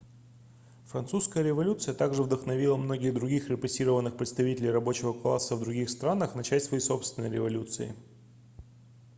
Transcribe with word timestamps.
французская 0.87 1.43
революция 1.43 1.93
также 1.93 2.23
вдохновила 2.23 2.75
многих 2.75 3.13
других 3.13 3.49
репрессированных 3.51 4.17
представителей 4.17 4.71
рабочего 4.71 5.13
класса 5.13 5.55
в 5.55 5.59
других 5.61 5.91
странах 5.91 6.33
начать 6.33 6.63
свои 6.63 6.79
собственные 6.79 7.31
революции 7.31 7.95